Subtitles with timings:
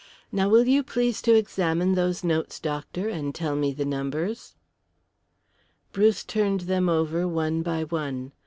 [0.31, 4.55] Now, will you please to examine those notes, doctor, and tell me the numbers?"
[5.93, 8.31] Bruce turned them over one by one.